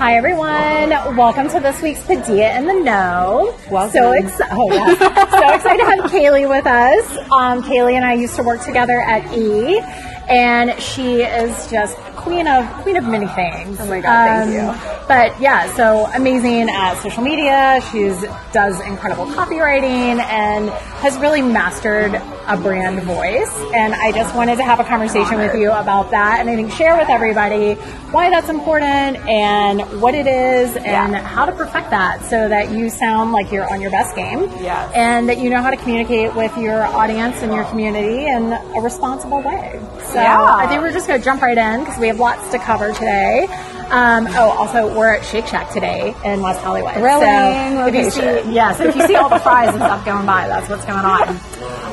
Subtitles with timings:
[0.00, 3.54] Hi everyone, welcome to this week's Padilla in the Know.
[3.70, 3.92] Welcome.
[3.92, 4.98] So, ex- oh, yes.
[4.98, 7.18] so excited to have Kaylee with us.
[7.30, 9.78] Um, Kaylee and I used to work together at E,
[10.26, 13.78] and she is just queen of queen of many things.
[13.78, 14.99] Oh my God, thank you.
[15.10, 17.80] But yeah, so amazing at social media.
[17.90, 20.70] She's does incredible copywriting and
[21.02, 22.14] has really mastered
[22.46, 23.52] a brand voice.
[23.74, 26.70] And I just wanted to have a conversation with you about that, and I think
[26.70, 27.74] share with everybody
[28.12, 31.22] why that's important and what it is and Yeah.
[31.22, 34.48] how to perfect that so that you sound like you're on your best game.
[34.60, 34.92] Yes.
[34.94, 38.80] And that you know how to communicate with your audience and your community in a
[38.80, 39.80] responsible way.
[40.04, 40.54] So Yeah.
[40.56, 42.92] I think we're just going to jump right in because we have lots to cover
[42.92, 43.48] today.
[43.90, 46.94] Um, oh, also, we're at Shake Shack today in West Hollywood.
[46.94, 50.26] Thrilling so if you see, yes, if you see all the fries and stuff going
[50.26, 51.40] by, that's what's going on.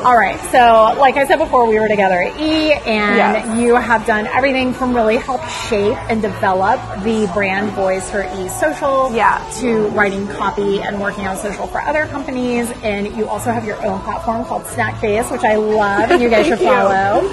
[0.07, 3.57] All right, so like I said before, we were together at E, and Yes.
[3.59, 8.48] you have done everything from really help shape and develop the brand voice for E
[8.48, 9.41] Social Yeah.
[9.59, 12.71] to writing copy and working on social for other companies.
[12.84, 16.29] And you also have your own platform called Snack Face, which I love, and you
[16.29, 17.27] guys should follow.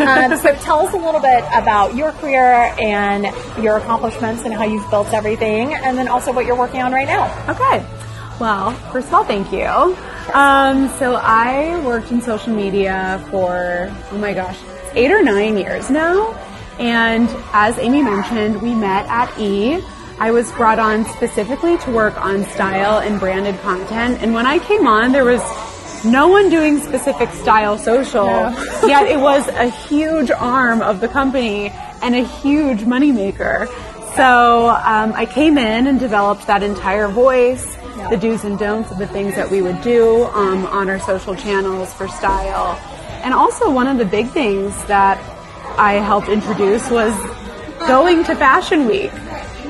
[0.00, 3.26] um, so tell us a little bit about your career and
[3.64, 7.08] your accomplishments and how you've built everything, and then also what you're working on right
[7.08, 7.24] now.
[7.48, 7.82] Okay.
[8.38, 9.96] Well, first of all, thank you.
[10.34, 14.58] Um, so I worked in social media for, oh my gosh,
[14.94, 16.34] eight or nine years now.
[16.78, 19.82] And as Amy mentioned, we met at E.
[20.18, 24.20] I was brought on specifically to work on style and branded content.
[24.20, 25.40] And when I came on, there was
[26.04, 28.26] no one doing specific style social.
[28.86, 31.70] Yet it was a huge arm of the company
[32.02, 33.66] and a huge moneymaker.
[34.14, 37.76] So um, I came in and developed that entire voice,
[38.10, 41.34] the do's and don'ts of the things that we would do um, on our social
[41.34, 42.78] channels for style.
[43.22, 45.18] And also, one of the big things that
[45.78, 47.14] I helped introduce was
[47.86, 49.12] going to Fashion Week.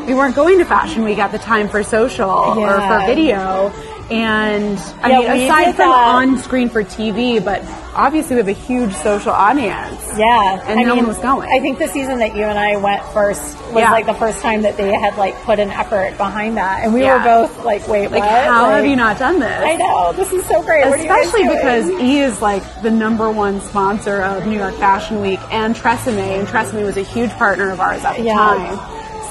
[0.06, 3.72] We weren't going to Fashion Week at the time for social or for video.
[4.10, 6.14] And I Yeah, mean, aside from that.
[6.14, 7.62] on screen for TV, but
[7.94, 10.00] obviously we have a huge social audience.
[10.16, 11.46] Yeah, And no one was going.
[11.52, 13.90] I think the season that you and I went first was Yeah.
[13.90, 17.02] like the first time that they had like put an effort behind that, and we
[17.02, 17.18] Yeah.
[17.18, 18.30] were both like, "Wait, Like, what?
[18.30, 19.62] how Like, have you not done this?
[19.62, 22.62] I know this is so great, What are you guys Especially because E is like
[22.80, 27.02] the number one sponsor of New York Fashion Week and Tresemme, and Tresemme was a
[27.02, 28.34] huge partner of ours at the Yeah.
[28.38, 28.78] time.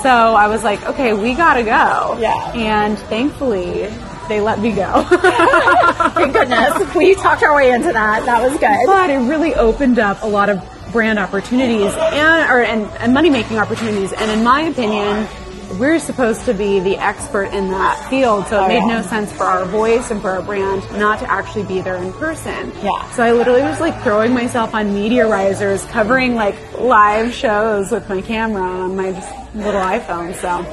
[0.03, 2.15] So I was like, okay, we gotta go.
[2.19, 2.51] Yeah.
[2.53, 3.87] And thankfully,
[4.27, 5.03] they let me go.
[6.13, 8.25] Thank goodness we talked our way into that.
[8.25, 8.85] That was good.
[8.85, 10.61] but it really opened up a lot of
[10.91, 14.13] brand opportunities and or and, and money making opportunities.
[14.13, 15.27] And in my opinion,
[15.79, 19.01] we're supposed to be the expert in that field, so it Oh, made yeah.
[19.01, 22.13] no sense for our voice and for our brand not to actually be there in
[22.13, 22.71] person.
[22.81, 23.11] Yeah.
[23.11, 28.07] So I literally was like throwing myself on media risers, covering like live shows with
[28.07, 29.11] my camera on my
[29.57, 30.35] little iPhone.
[30.35, 30.63] So,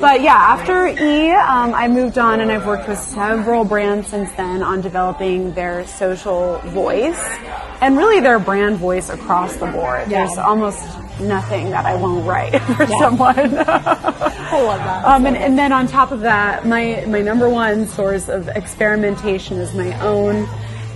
[0.00, 4.30] but yeah, after E, um, I moved on and I've worked with several brands since
[4.32, 7.20] then on developing their social voice
[7.80, 10.08] and really their brand voice across the board.
[10.08, 10.26] Yeah.
[10.26, 10.82] There's almost
[11.20, 13.36] nothing that I won't write for someone.
[13.58, 15.04] I love that.
[15.04, 19.58] Um, and, and then on top of that, my, my number one source of experimentation
[19.58, 20.48] is my own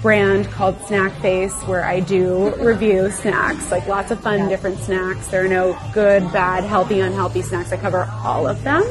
[0.04, 5.28] brand called Snack Face, where I do review snacks, like lots of fun different snacks.
[5.28, 7.72] There are no good, bad, healthy, unhealthy snacks.
[7.72, 8.82] I cover all of them.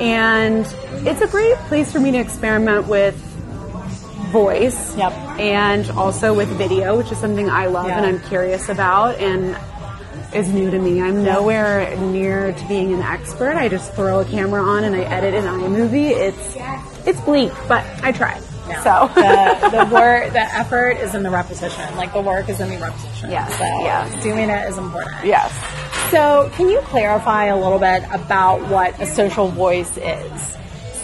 [0.00, 0.66] And
[1.06, 3.14] it's a great place for me to experiment with
[4.32, 5.12] voice Yep.
[5.38, 7.98] and also with video, which is something I love Yeah.
[7.98, 9.56] and I'm curious about and
[10.34, 11.00] is new to me.
[11.00, 13.54] I'm nowhere near to being an expert.
[13.56, 16.10] I just throw a camera on and I edit an iMovie.
[16.10, 16.56] It's
[17.06, 18.40] it's bleak, but I try.
[18.82, 21.96] So the, the work, the effort is in the repetition.
[21.96, 23.30] Like the work is in the repetition.
[23.30, 24.22] Yes, So yes.
[24.22, 25.24] doing it is important.
[25.24, 25.52] yes.
[26.10, 30.56] So can you clarify a little bit about what a social voice is?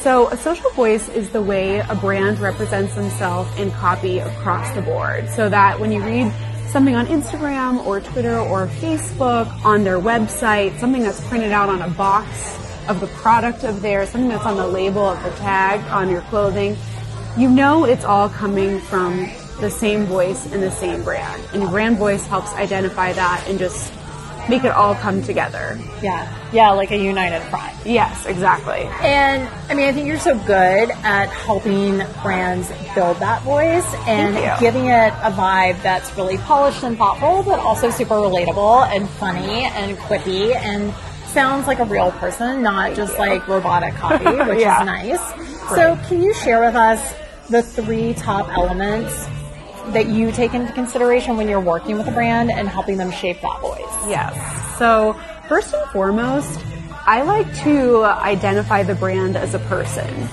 [0.03, 4.81] So, a social voice is the way a brand represents themselves in copy across the
[4.83, 5.29] board.
[5.31, 6.33] So that when you read
[6.71, 11.83] something on Instagram or Twitter or Facebook, on their website, something that's printed out on
[11.83, 12.29] a box
[12.89, 16.21] of the product of theirs, something that's on the label of the tag on your
[16.23, 16.77] clothing,
[17.39, 19.31] you know it's all coming from
[19.61, 21.43] the same voice and the same brand.
[21.53, 23.93] And your brand voice helps identify that and just
[24.49, 25.79] make it all come together.
[26.03, 26.33] Yeah.
[26.53, 27.75] Yeah, like a united front.
[27.85, 28.89] Yes, exactly.
[29.03, 34.35] And I mean, I think you're so good at helping brands build that voice and
[34.61, 39.65] giving it a vibe that's really polished and thoughtful, but also super relatable and funny
[39.65, 40.95] and quippy and
[41.29, 44.81] sounds like a real person, not just like robotic copy, which Yeah.
[44.81, 45.69] is nice.
[45.75, 47.13] So, can you share with us
[47.51, 49.27] the three top elements
[49.93, 53.41] that you take into consideration when you're working with a brand and helping them shape
[53.41, 53.81] that voice?
[54.07, 54.79] Yes.
[54.79, 55.15] So
[55.49, 56.61] first and foremost,
[57.07, 60.29] I like to identify the brand as a person.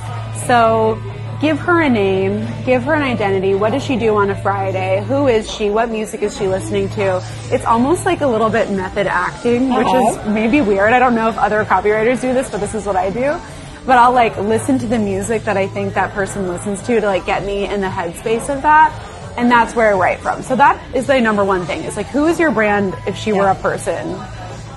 [0.46, 1.02] So
[1.40, 3.56] give her a name, give her an identity.
[3.56, 5.02] What does she do on a Friday?
[5.08, 5.70] Who is she?
[5.70, 7.24] What music is she listening to?
[7.46, 10.20] It's almost like a little bit method acting, which Uh-huh.
[10.22, 10.92] is maybe weird.
[10.92, 13.40] I don't know if other copywriters do this, but this is what I do.
[13.86, 17.06] But I'll like listen to the music that I think that person listens to to
[17.06, 18.92] like get me in the headspace of that.
[19.38, 20.42] And that's where I write from.
[20.42, 21.84] So that is the number one thing.
[21.84, 24.18] It's like, who is your brand if she were a person?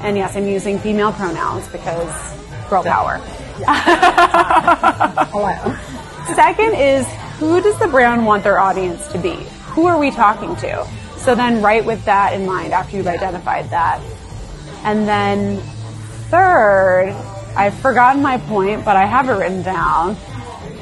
[0.01, 2.13] And yes, I'm using female pronouns because
[2.69, 3.17] girl power.
[5.31, 5.77] Hello.
[6.35, 7.07] Second is
[7.39, 9.35] who does the brand want their audience to be?
[9.73, 10.87] Who are we talking to?
[11.17, 14.01] So then write with that in mind after you've identified that.
[14.85, 15.61] And then
[16.31, 17.15] third,
[17.57, 20.17] I've forgotten my point, but I have it written down.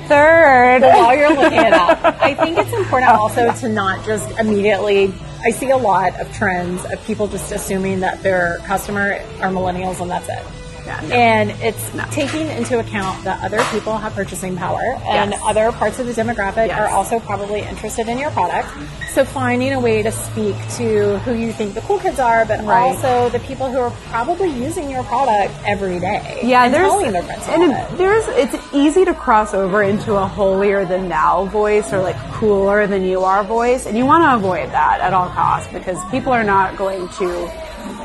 [0.09, 0.83] Third.
[0.83, 3.23] While you're looking it up, I think it's important oh.
[3.23, 5.13] also to not just immediately.
[5.43, 10.01] I see a lot of trends of people just assuming that their customer are millennials
[10.01, 10.66] and that's it.
[10.87, 10.93] No.
[11.15, 15.41] And it's taking into account that other people have purchasing power and Yes.
[15.44, 16.79] other parts of the demographic Yes.
[16.79, 18.69] are also probably interested in your product.
[19.12, 22.62] So finding a way to speak to who you think the cool kids are, but
[22.65, 22.83] Right.
[22.91, 26.38] also the people who are probably using your product every day.
[26.43, 27.99] Yeah, and there's telling their friends and it.
[27.99, 32.87] there's it's easy to cross over into a holier than thou voice or like cooler
[32.87, 36.32] than you are voice, and you want to avoid that at all costs because people
[36.32, 37.50] are not going to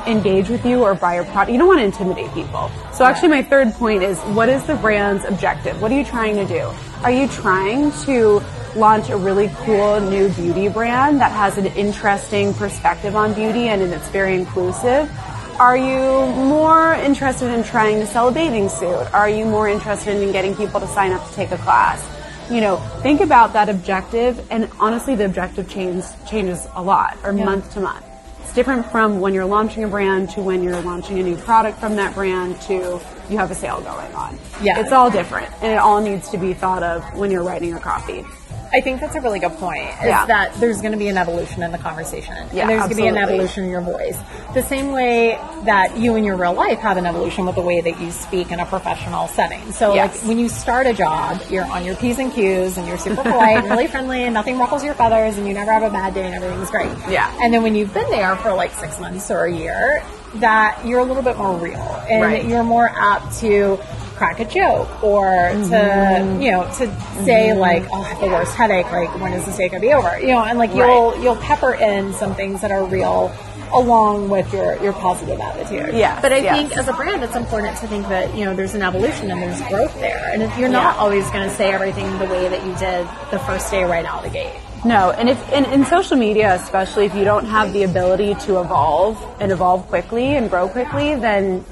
[0.07, 1.51] engage with you or buy your product.
[1.51, 2.71] You don't want to intimidate people.
[2.93, 5.81] So actually, my third point is what is the brand's objective?
[5.81, 6.71] What are you trying to do?
[7.03, 8.41] Are you trying to
[8.75, 13.81] launch a really cool new beauty brand that has an interesting perspective on beauty and
[13.81, 15.11] it's very inclusive?
[15.59, 15.99] Are you
[16.35, 19.07] more interested in trying to sell a bathing suit?
[19.13, 22.07] Are you more interested in getting people to sign up to take a class?
[22.49, 27.31] You know, think about that objective and honestly the objective changes changes a lot or
[27.31, 28.05] month to month.
[28.41, 31.79] It's different from when you're launching a brand to when you're launching a new product
[31.79, 32.99] from that brand to
[33.29, 34.37] you have a sale going on.
[34.61, 34.79] Yeah.
[34.79, 37.79] It's all different and it all needs to be thought of when you're writing a
[37.79, 38.25] copy.
[38.73, 39.89] I think that's a really good point.
[39.99, 40.25] Is Yeah.
[40.27, 42.95] that there's going to be an evolution in the conversation, Yeah, and there's going to
[42.95, 44.17] be an evolution in your voice.
[44.53, 47.81] The same way that you in your real life have an evolution with the way
[47.81, 49.71] that you speak in a professional setting.
[49.73, 50.15] So, Yes.
[50.19, 53.23] like when you start a job, you're on your p's and q's, and you're super
[53.23, 56.13] polite and really friendly, and nothing ruffles your feathers, and you never have a bad
[56.13, 56.91] day, and everything's great.
[57.09, 57.29] Yeah.
[57.41, 60.01] And then when you've been there for like six months or a year,
[60.35, 62.45] that you're a little bit more real, and Right.
[62.45, 63.77] you're more apt to
[64.21, 66.39] crack a joke or to mm-hmm.
[66.39, 66.85] you know to
[67.25, 67.59] say mm-hmm.
[67.59, 70.19] like oh I have the worst headache like when is this day gonna be over?
[70.19, 73.33] You know and like you'll you'll pepper in some things that are real
[73.73, 75.95] along with your your positive attitude.
[75.95, 76.55] Yeah but I yes.
[76.55, 79.41] think as a brand it's important to think that you know there's an evolution and
[79.41, 80.29] there's growth there.
[80.31, 81.01] And if you're not Yeah.
[81.01, 84.23] always going to say everything the way that you did the first day right out
[84.23, 84.53] of the gate.
[84.83, 88.59] No, and if in, in social media, especially if you don't have the ability to
[88.59, 91.63] evolve and evolve quickly and grow quickly, then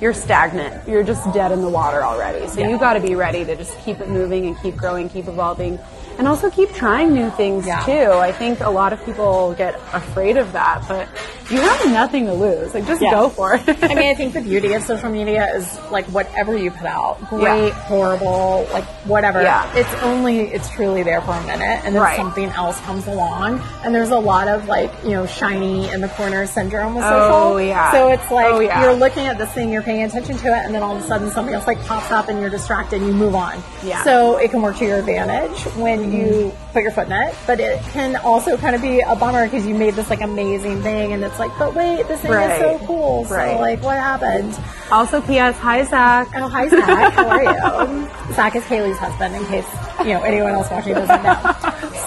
[0.00, 0.86] you're stagnant.
[0.88, 2.46] You're just dead in the water already.
[2.48, 2.68] So Yeah.
[2.68, 5.78] you got to be ready to just keep it moving and keep growing, keep evolving,
[6.18, 7.80] and also keep trying new things Yeah.
[7.84, 8.12] too.
[8.12, 11.08] I think a lot of people get afraid of that, but
[11.50, 12.74] you have nothing to lose.
[12.74, 13.10] Like just Yeah.
[13.10, 13.62] go for it.
[13.68, 17.18] I mean, I think the beauty of social media is like whatever you put out,
[17.28, 17.70] great, Yeah.
[17.86, 19.42] horrible, like whatever.
[19.42, 19.70] Yeah.
[19.74, 22.16] It's only, it's truly there for a minute and then Right.
[22.16, 23.60] something else comes along.
[23.84, 27.54] And there's a lot of like, you know, shiny in the corner syndrome with Oh,
[27.54, 27.60] social.
[27.62, 27.92] yeah.
[27.92, 28.82] So it's like Oh, yeah.
[28.82, 31.06] you're looking at this thing, you're paying attention to it, and then all of a
[31.06, 33.62] sudden something else like pops up and you're distracted and you move on.
[33.82, 34.02] Yeah.
[34.04, 36.12] So it can work to your advantage when mm-hmm.
[36.12, 39.44] you put your foot in it, but it can also kind of be a bummer
[39.44, 42.58] because you made this like amazing thing and it's like, but wait, this thing is
[42.60, 43.24] so cool.
[43.24, 43.58] So Right.
[43.60, 44.58] like, what happened?
[44.90, 45.56] also, P.S.
[45.58, 46.28] Hi, Zach.
[46.36, 47.12] Oh, hi Zach.
[47.14, 48.34] How are you?
[48.34, 49.66] Zach is Kaylee's husband, in case
[50.00, 51.34] you know anyone else watching doesn't know.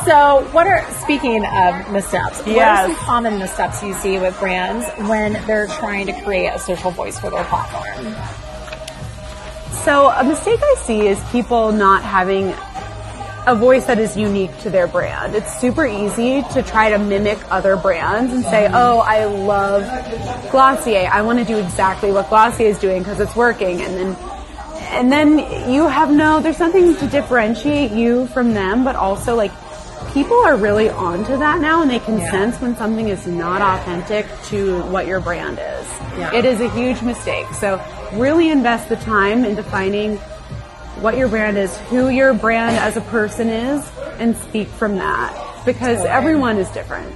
[0.06, 2.40] So, what are speaking of missteps?
[2.46, 6.60] What are some common missteps you see with brands when they're trying to create a
[6.60, 8.16] social voice for their platform?
[9.84, 12.54] So a mistake I see is people not having
[13.48, 15.34] a voice that is unique to their brand.
[15.34, 18.76] It's super easy to try to mimic other brands and say, mm-hmm.
[18.76, 19.84] "Oh, I love
[20.52, 21.10] Glossier.
[21.12, 24.16] I want to do exactly what Glossier is doing because it's working." And then
[24.92, 29.52] and then you have no there's nothing to differentiate you from them, but also like
[30.14, 32.32] people are really onto that now and they can Yeah.
[32.32, 35.88] sense when something is not authentic to what your brand is.
[36.18, 36.34] Yeah.
[36.34, 37.46] It is a huge mistake.
[37.54, 37.80] So
[38.14, 40.20] really invest the time in defining
[41.02, 43.90] what your brand is, who your brand as a person is,
[44.20, 45.34] and speak from that.
[45.66, 46.10] Because Totally.
[46.10, 47.12] everyone is different.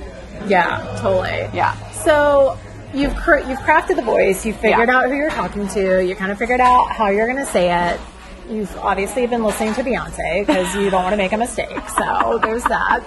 [0.48, 1.48] Yeah, totally.
[1.54, 1.76] Yeah.
[1.92, 2.58] So
[2.94, 4.46] you've cr- you've crafted the voice.
[4.46, 4.98] You've figured Yeah.
[4.98, 6.04] out who you're talking to.
[6.04, 8.00] You kind of figured out how you're going to say it.
[8.50, 11.78] You've obviously been listening to Beyonce because you don't want to make a mistake.
[11.98, 13.02] So there's that.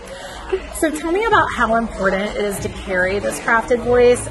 [0.76, 4.26] So tell me about how important it is to carry this crafted voice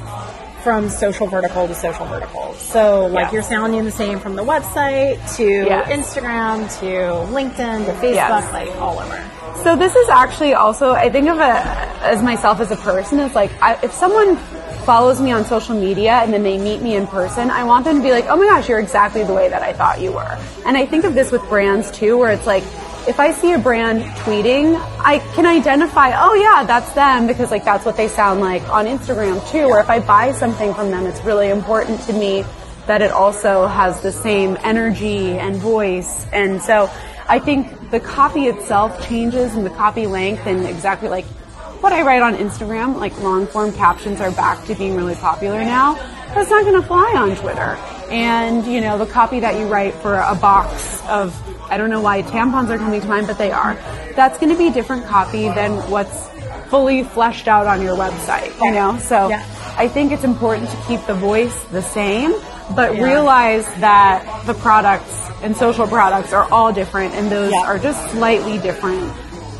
[0.64, 2.54] from social vertical to social vertical.
[2.54, 5.88] So, like, you're sounding the same from the website to Yes.
[5.90, 6.86] Instagram to
[7.32, 8.52] LinkedIn to Facebook, Yes.
[8.52, 9.22] like all over.
[9.62, 11.42] So this is actually also, I think of it
[12.02, 13.20] as myself as a person.
[13.20, 14.36] It's like I, if someone
[14.84, 17.96] follows me on social media and then they meet me in person, I want them
[17.98, 20.38] to be like, oh my gosh, you're exactly the way that I thought you were.
[20.66, 22.64] And I think of this with brands too, where it's like,
[23.06, 27.64] if I see a brand tweeting, I can identify, oh yeah, that's them because like
[27.64, 29.64] that's what they sound like on Instagram too.
[29.64, 32.44] Or if I buy something from them, it's really important to me
[32.86, 36.26] that it also has the same energy and voice.
[36.32, 36.90] And so
[37.28, 41.24] I think the copy itself changes and the copy length and exactly like
[41.80, 45.62] what I write on Instagram, like long form captions are back to being really popular
[45.62, 45.94] now.
[46.34, 47.76] That's not going to fly on Twitter.
[48.10, 51.38] And, you know, the copy that you write for a box of,
[51.70, 53.74] I don't know why tampons are coming to mind, but they are.
[54.14, 56.28] That's going to be a different copy than what's
[56.68, 58.98] fully fleshed out on your website, you know?
[58.98, 59.42] So Yeah.
[59.76, 62.34] I think it's important to keep the voice the same,
[62.74, 63.04] but Yeah.
[63.04, 67.66] realize that the products and social products are all different and those Yeah.
[67.66, 69.12] are just slightly different.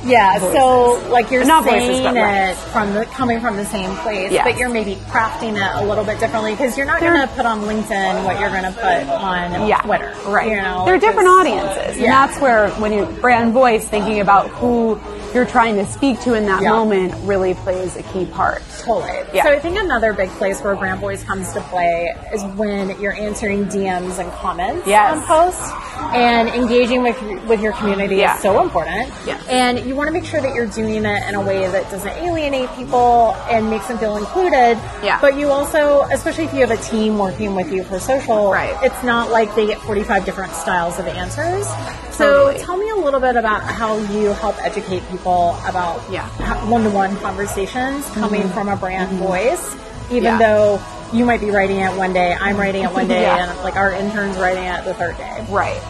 [0.04, 3.94] Yeah, so like you're Not voices, saying but it from the coming from the same
[3.98, 4.44] place, Yes.
[4.46, 7.46] but you're maybe crafting it a little bit differently because you're not going to put
[7.46, 10.50] on LinkedIn what you're going to put on Yeah, Twitter, right?
[10.50, 15.00] You know, They're different audiences, and that's where when you brand voice, thinking about who
[15.34, 16.70] you're trying to speak to in that Yeah.
[16.70, 18.62] moment, really plays a key part.
[18.82, 19.10] Totally.
[19.32, 19.42] Yeah.
[19.44, 23.14] So I think another big place where brand voice comes to play is when you're
[23.14, 25.12] answering DMs and comments Yes.
[25.16, 25.72] on posts
[26.12, 27.16] and engaging with
[27.48, 28.36] with your community Yeah.
[28.36, 29.12] is so important.
[29.26, 29.40] Yes.
[29.48, 32.12] And you want to make sure that you're doing it in a way that doesn't
[32.22, 34.78] alienate people and makes them feel included.
[35.02, 35.18] Yeah.
[35.20, 38.74] But you also, especially if you have a team working with you for social, Right.
[38.82, 41.66] it's not like they get 45 different styles of answers.
[42.16, 46.26] So tell me a little bit about how you help educate people about Yeah.
[46.68, 49.74] one-to-one conversations coming from a brand voice,
[50.10, 50.24] even Mm-hmm.
[50.24, 50.38] Yeah.
[50.38, 53.50] though you might be writing it one day, I'm writing it one day, Yeah.
[53.50, 55.44] and like our intern's writing it the third day.
[55.48, 55.80] Right.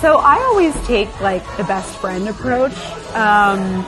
[0.00, 2.74] So I always take like the best friend approach.
[3.14, 3.86] Um,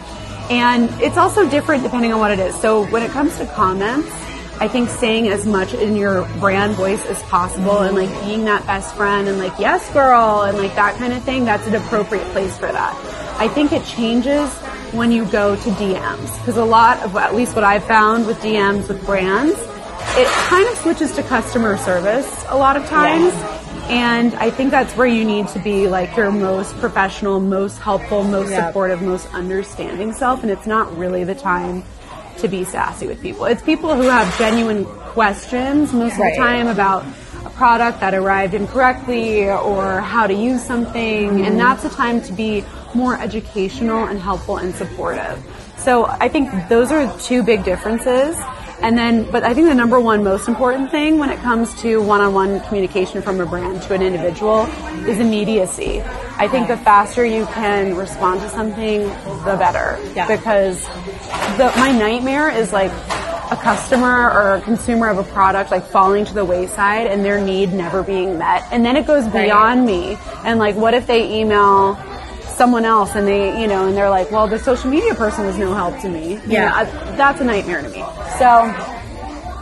[0.51, 2.55] and it's also different depending on what it is.
[2.61, 4.09] So when it comes to comments,
[4.61, 8.27] I think saying as much in your brand voice as possible and like mm-hmm.
[8.27, 11.67] being that best friend and like, yes, girl, and like that kind of thing, that's
[11.69, 12.95] an appropriate place for that.
[13.39, 14.53] I think it changes
[14.93, 18.37] when you go to DMs because a lot of, at least what I've found with
[18.39, 19.55] DMs with brands,
[20.17, 23.33] it kind of switches to customer service a lot of times.
[23.89, 28.25] And I think that's where you need to be like your most professional, most helpful,
[28.25, 28.67] most Yeah.
[28.67, 30.43] supportive, most understanding self.
[30.43, 31.85] And it's not really the time
[32.39, 33.45] to be sassy with people.
[33.45, 37.05] It's people who have genuine questions most of the time about
[37.45, 41.31] a product that arrived incorrectly or how to use something.
[41.31, 41.45] Mm-hmm.
[41.45, 42.65] And that's a time to be
[42.95, 45.43] more educational and helpful and supportive.
[45.77, 48.37] So I think those are two big differences.
[48.81, 52.01] And then, but I think the number one most important thing when it comes to
[52.01, 54.67] one-on-one communication from a brand to an individual
[55.07, 56.01] is immediacy.
[56.37, 59.03] I think the faster you can respond to something,
[59.45, 59.99] the better.
[60.15, 60.29] Yeah.
[60.29, 60.85] Because
[61.59, 62.93] the, my nightmare is like
[63.51, 67.41] a customer or a consumer of a product like falling to the wayside and their
[67.45, 68.63] need never being met.
[68.71, 69.47] And then it goes Right.
[69.47, 70.17] beyond me.
[70.45, 71.95] And like, what if they email
[72.59, 75.57] someone else and they, you know, and they're like, well, the social media person was
[75.57, 76.33] no help to me.
[76.35, 76.69] You Yeah.
[76.69, 78.05] know, I- that's a nightmare to me.
[78.39, 78.75] So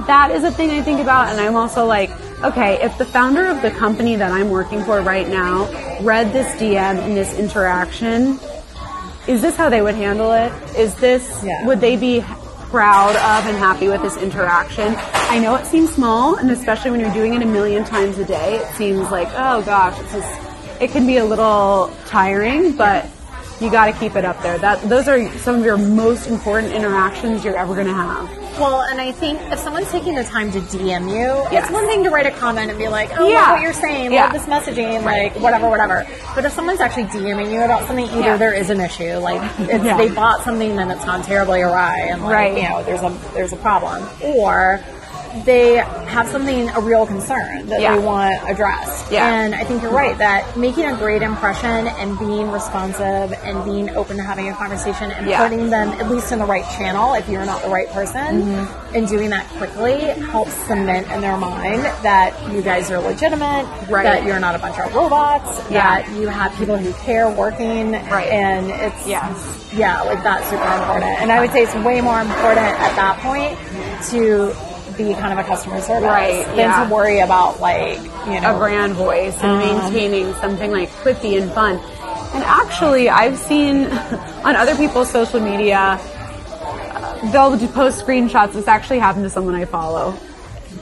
[0.07, 1.29] that is a thing I think about.
[1.29, 2.11] And I'm also like,
[2.43, 5.69] okay, if the founder of the company that I'm working for right now
[6.00, 8.41] read this DM and this interaction,
[9.26, 10.50] is this how they would handle it?
[10.76, 11.67] Is this, Yeah.
[11.67, 12.25] would they be
[12.71, 14.97] proud of and happy with this interaction?
[15.31, 18.25] I know it seems small, and especially when you're doing it a million times a
[18.25, 20.29] day, it seems like, oh gosh, it's just,
[20.80, 23.06] it can be a little tiring, but
[23.61, 24.59] you got to keep it up there.
[24.59, 28.30] That those are some of your most important interactions you're ever going to have.
[28.59, 31.64] Well, and I think if someone's taking the time to DM you, Yes.
[31.64, 33.40] it's one thing to write a comment and be like, "Oh, Yeah.
[33.42, 34.25] love what you're saying, Yeah.
[34.25, 38.21] love this messaging, like whatever, whatever." But if someone's actually DMing you about something, either
[38.21, 38.37] Yeah.
[38.38, 39.99] there is an issue, like Yeah.
[39.99, 42.56] they bought something and it's gone terribly awry, and like Right.
[42.56, 44.80] you know, there's a there's a problem, or
[45.45, 47.97] they have something a real concern that Yeah.
[47.97, 49.11] they want addressed.
[49.11, 49.28] Yeah.
[49.28, 53.95] And I think you're right that making a great impression and being responsive and being
[53.97, 55.43] open to having a conversation and Yeah.
[55.43, 58.95] putting them at least in the right channel if you're not the right person Mm-hmm.
[58.97, 59.99] and doing that quickly
[60.31, 64.05] helps cement in their mind that you guys are legitimate, Right.
[64.05, 66.00] that you're not a bunch of robots, Yeah.
[66.02, 68.28] that you have people who care working, Right.
[68.28, 69.26] and it's Yes.
[69.75, 71.21] yeah, like that's super important.
[71.21, 73.57] And I would say it's way more important at that point
[74.11, 74.55] to
[74.97, 76.85] be kind of a customer service Right, than yeah.
[76.88, 81.41] to worry about like you know a brand voice and Um, maintaining something like quippy
[81.41, 81.79] and fun.
[82.35, 83.87] And actually, I've seen
[84.45, 88.53] on other people's social media, uh, they'll do post screenshots.
[88.53, 90.15] This actually happened to someone I follow.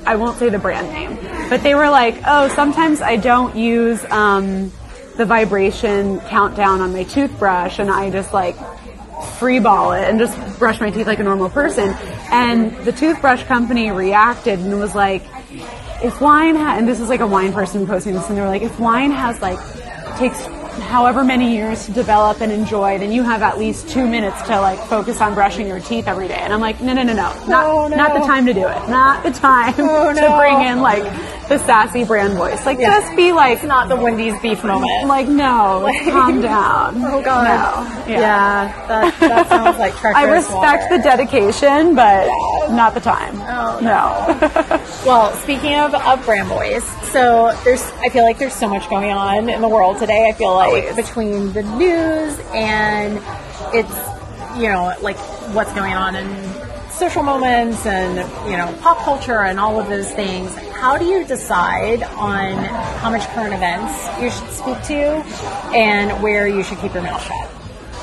[0.06, 1.16] I won't say the brand name,
[1.48, 4.70] but they were like, oh, sometimes I don't use um,
[5.16, 8.56] the vibration countdown on my toothbrush, and I just like
[9.38, 11.90] free ball it and just brush my teeth like a normal person.
[12.30, 15.22] And the toothbrush company reacted and was like,
[16.02, 18.48] if wine ha- and this is like a wine person posting this, and they were
[18.48, 19.58] like, if wine has like
[20.18, 20.44] takes
[20.90, 24.60] however many years to develop and enjoy, then you have at least two minutes to
[24.60, 26.34] like focus on brushing your teeth every day.
[26.34, 27.96] And I'm like, no, no, no, no, not Oh, no.
[27.96, 28.88] not the time to do it.
[28.88, 30.36] Not the time Oh, to no.
[30.38, 31.02] bring in like
[31.48, 32.64] the sassy brand voice.
[32.64, 33.00] Like Yeah.
[33.00, 35.06] just be like, It's not the Wendy's beef moment.
[35.06, 37.02] like no, Like- calm down.
[37.04, 37.44] Oh god.
[37.44, 38.12] No.
[38.12, 38.86] Yeah.
[38.88, 40.96] that, that sounds like treacherous I respect water.
[40.96, 42.26] the dedication, but
[42.70, 43.34] not the time.
[43.42, 44.80] Oh, no.
[45.04, 49.10] Well, speaking of, of brand voice, so there's I feel like there's so much going
[49.12, 50.26] on in the world today.
[50.28, 50.96] I feel like Always.
[50.96, 53.20] between the news and
[53.74, 53.94] it's
[54.58, 55.18] you know like
[55.54, 56.26] what's going on in
[56.94, 58.16] social moments and
[58.48, 60.54] you know pop culture and all of those things.
[60.72, 62.56] How do you decide on
[63.00, 65.22] how much current events you should speak to
[65.74, 67.50] and where you should keep your mouth shut?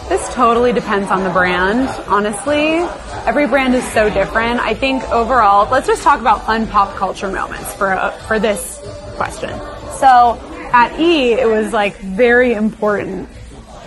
[0.09, 2.79] This totally depends on the brand, honestly.
[3.25, 4.59] Every brand is so different.
[4.59, 8.81] I think overall, let's just talk about fun pop culture moments for uh, for this
[9.15, 9.51] question.
[9.99, 10.37] So
[10.73, 13.29] at E, it was like very important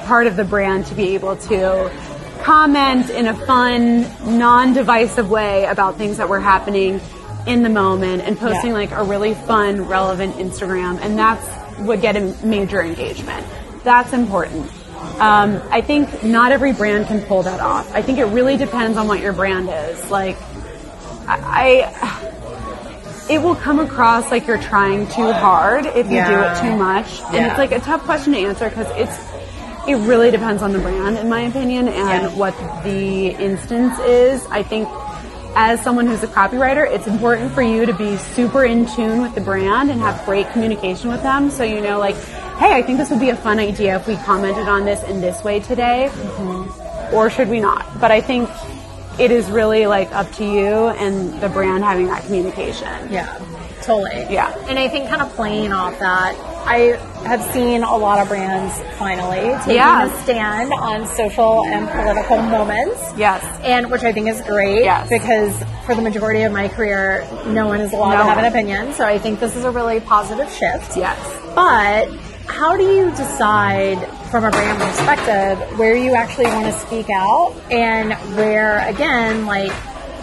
[0.04, 1.90] part of the brand to be able to
[2.44, 4.02] comment in a fun,
[4.38, 7.00] non-divisive way about things that were happening
[7.46, 8.76] in the moment and posting Yeah.
[8.76, 11.44] like a really fun, relevant Instagram, and that's
[11.80, 13.44] would get a major engagement.
[13.82, 14.70] That's important.
[15.18, 17.92] Um, I think not every brand can pull that off.
[17.94, 20.10] I think it really depends on what your brand is.
[20.10, 20.36] Like,
[21.26, 22.30] I, I
[23.30, 27.20] it will come across like you're trying too hard if you do it too much,
[27.22, 27.48] and Yeah.
[27.48, 29.16] it's like a tough question to answer because it's
[29.86, 32.28] it really depends on the brand, in my opinion, and Yeah.
[32.36, 34.46] what the instance is.
[34.50, 34.88] I think
[35.56, 39.34] as someone who's a copywriter, it's important for you to be super in tune with
[39.34, 41.50] the brand and have great communication with them.
[41.50, 42.16] So you know, like,
[42.58, 45.20] hey, I think this would be a fun idea if we commented on this in
[45.20, 47.14] this way today, mm-hmm.
[47.14, 47.84] or should we not?
[48.00, 48.49] But I think
[49.18, 52.88] it is really like up to you and the brand having that communication.
[53.12, 53.38] Yeah,
[53.82, 54.26] totally.
[54.28, 54.52] Yeah.
[54.68, 56.34] And I think kind of playing off that,
[56.66, 62.40] I have seen a lot of brands finally taking a stand on social and political
[62.42, 63.12] moments.
[63.16, 63.42] Yes.
[63.62, 65.08] And which I think is great Yes.
[65.08, 68.44] because for the majority of my career, no one is allowed No to have an
[68.46, 68.92] opinion.
[68.94, 70.96] So I think this is a really positive shift.
[70.96, 71.18] Yes.
[71.54, 72.08] But
[72.46, 73.98] how do you decide
[74.30, 79.72] from a brand perspective where you actually want to speak out and where, again, like,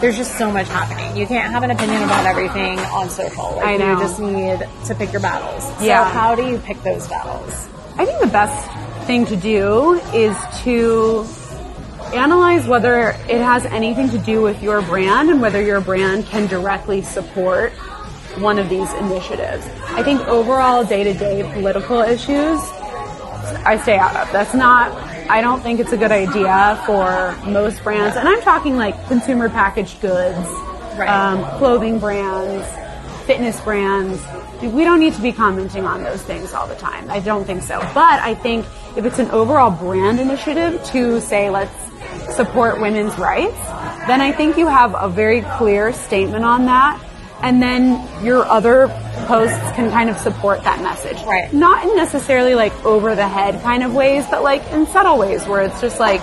[0.02, 1.16] there's just so much happening.
[1.16, 3.56] You can't have an opinion about everything on social.
[3.56, 3.94] Like, I know.
[3.94, 5.64] You just need to pick your battles.
[5.82, 6.06] Yeah.
[6.06, 7.68] So how do you pick those battles?
[7.98, 8.70] I think the best
[9.06, 11.26] thing to do is to
[12.16, 16.48] analyze whether it has anything to do with your brand and whether your brand can
[16.48, 17.72] directly support
[18.40, 19.66] one of these initiatives.
[19.90, 22.60] I think overall day to day political issues,
[23.66, 24.32] I stay out of.
[24.32, 24.92] That's not,
[25.32, 28.18] I don't think it's a good idea for most brands.
[28.18, 30.38] And I'm talking like consumer packaged goods,
[30.98, 31.08] Right.
[31.08, 32.68] um, clothing brands,
[33.26, 34.22] fitness brands.
[34.62, 37.10] We don't need to be commenting on those things all the time.
[37.10, 37.80] I don't think so.
[37.94, 38.66] But I think
[38.98, 41.74] if it's an overall brand initiative to say, let's
[42.36, 43.58] support women's rights,
[44.08, 47.00] then I think you have a very clear statement on that.
[47.44, 48.88] And then your other
[49.28, 51.18] posts can kind of support that message.
[51.26, 51.52] Right.
[51.54, 55.48] Not in necessarily like over the head kind of ways, but like in subtle ways
[55.48, 56.22] where it's just like,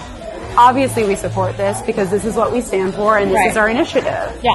[0.57, 3.51] obviously we support this because this is what we stand for and this Right.
[3.51, 4.39] is our initiative.
[4.43, 4.53] Yeah.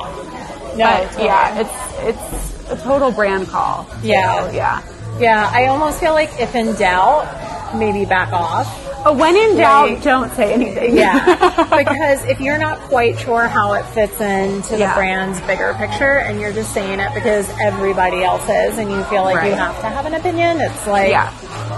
[0.75, 1.25] No, But totally.
[1.25, 3.85] yeah, it's it's a total brand call.
[4.01, 4.47] Yeah.
[4.47, 4.81] So, yeah.
[5.19, 8.67] Yeah, I almost feel like if in doubt, maybe back off.
[9.03, 10.01] But when in doubt, Right.
[10.03, 10.95] don't say anything.
[10.95, 11.19] Yeah,
[11.77, 14.89] because if you're not quite sure how it fits into Yeah.
[14.89, 19.03] the brand's bigger picture and you're just saying it because everybody else is and you
[19.05, 21.31] feel like you have to have an opinion, it's like Yeah.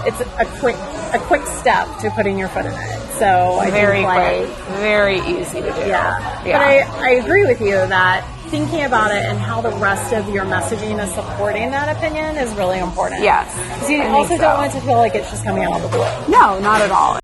[0.06, 0.76] it's a quick
[1.12, 3.00] a quick step to putting your foot in it.
[3.18, 4.48] So I very like quick,
[4.80, 5.80] very easy to do.
[5.80, 6.44] yeah.
[6.44, 6.58] yeah.
[6.58, 10.28] But I, I agree with you that thinking about it and how the rest of
[10.28, 13.20] your messaging is supporting that opinion is really important.
[13.22, 13.52] Yes.
[13.80, 14.42] 'Cause you I also so.
[14.42, 16.06] don't want it to feel like it's just coming out of the blue.
[16.28, 17.14] no, not at all.